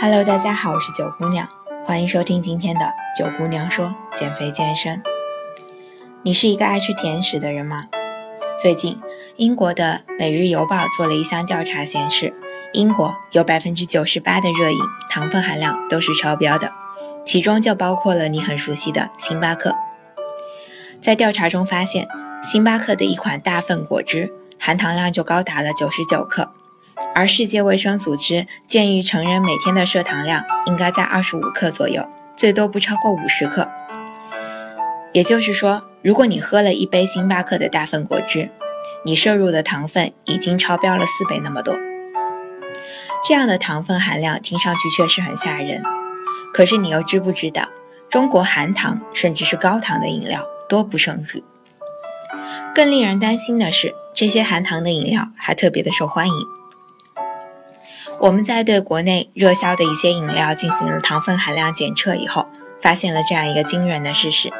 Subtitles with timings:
[0.00, 1.48] Hello，大家好，我是九姑娘，
[1.84, 5.02] 欢迎收听今天的九姑娘说减肥健身。
[6.22, 7.84] 你是一个爱吃甜食的人吗？
[8.60, 9.00] 最近，
[9.36, 12.34] 英国的《每日邮报》做了一项调查，显示
[12.72, 14.78] 英国有百分之九十八的热饮
[15.08, 16.72] 糖分含量都是超标的，
[17.24, 19.74] 其中就包括了你很熟悉的星巴克。
[21.00, 22.08] 在调查中发现，
[22.44, 24.32] 星巴克的一款大份果汁
[24.66, 26.50] 含糖量就高达了九十九克。
[27.14, 33.68] 而世界卫生组织建议成人每天的摄糖量应该在二十五克左右，最多不超过五十克。
[35.12, 38.48] 也就是说，如果你喝了一杯星巴克的大份果汁，
[39.04, 41.74] 你摄入的糖分已经超标了四倍那么多。
[43.22, 45.82] 这样的糖分含量听上去确实很吓人。
[46.54, 47.68] 可是你又知不知道，
[48.08, 51.44] 中国含糖甚至是高糖的饮料多不胜数。
[52.74, 56.34] 更令人担心的是，这些含糖的饮料还特别的受欢迎。
[58.20, 62.46] 我们在对国内热销的一些饮料进行了糖分含量检测以后，
[62.80, 64.52] 发现了这样一个惊人的事实，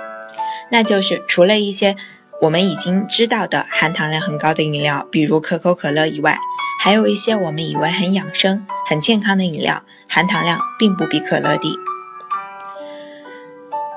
[0.71, 1.95] 那就是除了一些
[2.43, 6.37] 我们已经知道的含糖量很高的饮料，比如可口可乐以外，
[6.83, 11.79] 还有一些我们以为很养生、很健康的饮料，含糖量并不比可乐低。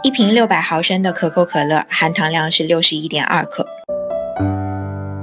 [0.03, 3.67] 一瓶六百毫升的可口可乐含糖量是六十一点二克，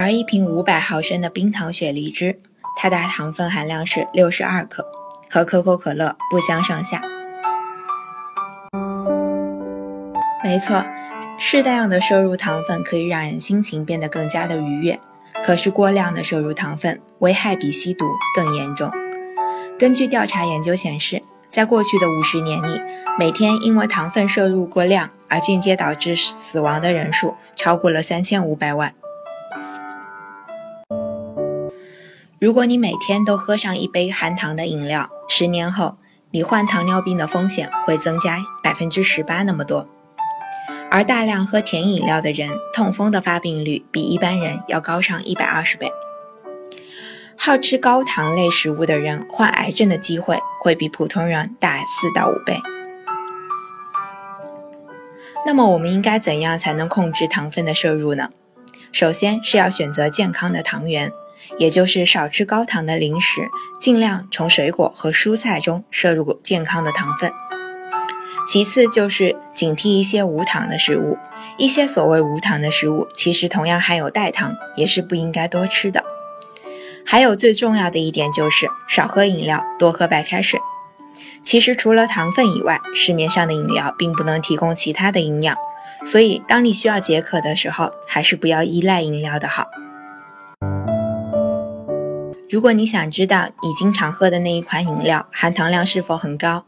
[0.05, 2.38] 而一瓶五百毫升的冰糖雪梨汁。
[2.77, 4.86] 它的糖分含量是六十二克，
[5.30, 7.00] 和可口可乐不相上下。
[10.42, 10.84] 没错，
[11.38, 15.00] 适当的摄入糖分可以让人心情变得更加的愉悦，
[15.42, 18.05] 可是过量的摄入糖分危害比吸毒
[18.36, 18.91] 更严重。
[19.78, 22.83] 根据调查研究显示，在过去的五十年里，
[23.18, 28.92] 每天因为糖分摄入过量而间接导致死亡的人数超过了三千五百万。
[32.44, 35.96] 如果你每天都喝上一杯含糖的饮料，十年后
[36.30, 39.88] 你患糖尿病的风险会增加百分之十八那么多。
[40.90, 45.90] 而大量喝甜饮料的人，痛风的发病率比一般人要高上一百二十倍。
[47.34, 52.60] 好吃高糖类食物的人，患癌症的机会会比普通人大四到五倍。
[55.46, 58.28] 那么我们应该怎样才能控制糖分的摄入呢？
[58.92, 61.10] 首先是要选择健康的糖源。
[61.58, 63.48] 也就是少吃高糖的零食，
[63.80, 67.30] 尽量从水果和蔬菜中摄入健康的糖分。
[68.46, 71.16] 其次就是警惕一些无糖的食物，
[71.56, 76.04] 一些所谓无糖的食物其实同样含有代糖，也是不应该多吃的。
[77.06, 80.60] 还有最重要的一点就是少喝饮料，多喝白开水。
[81.42, 85.56] 其实除了糖分以外，市面上的饮料并不能提供其他的营养，
[86.04, 89.66] 所以当你需要解渴的时候，还是不要依赖饮料的好。
[92.54, 96.64] 如果你想知道你经常喝的那一款饮料含糖量是否很高，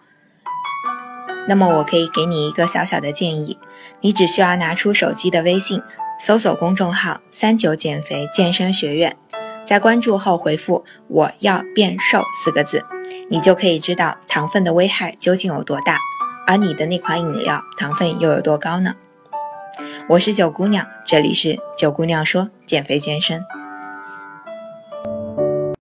[1.46, 3.56] 那么我可以给你一个小小的建议，
[4.00, 5.80] 你只需要拿出手机的微信，
[6.18, 9.16] 搜索公众号“三九减肥健身学院”，
[9.64, 12.84] 在关注后回复“我要变瘦”四个字，
[13.30, 16.00] 你就可以知道糖分的危害究竟有多大，
[16.48, 18.96] 而你的那款饮料糖分又有多高呢？
[20.08, 23.40] 我是九姑娘，这里是九姑娘说减肥健身。